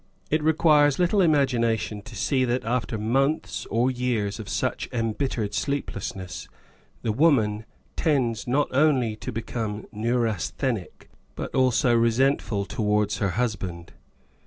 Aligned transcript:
It 0.31 0.41
requires 0.41 0.97
little 0.97 1.21
imagination 1.21 2.01
to 2.01 2.15
see 2.15 2.43
that 2.45 2.63
after 2.65 2.97
months 2.97 3.67
or 3.67 3.91
years 3.91 4.39
of 4.39 4.49
such 4.49 4.89
embittered 4.91 5.53
sleeplessness, 5.53 6.47
the 7.03 7.11
woman 7.11 7.65
tends 7.95 8.47
not 8.47 8.69
only 8.71 9.15
to 9.17 9.31
become 9.31 9.85
neurasthenic 9.91 11.07
but 11.35 11.53
also 11.53 11.93
resentful 11.93 12.65
towards 12.65 13.17
her 13.19 13.29
husband. 13.37 13.93